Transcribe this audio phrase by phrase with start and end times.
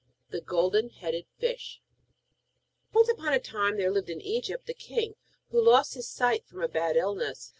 [0.31, 1.79] THE GOLDEN HEADED FISH
[2.91, 5.13] Once upon a time there lived in Egypt a king
[5.51, 7.49] who lost his sight from a bad illness.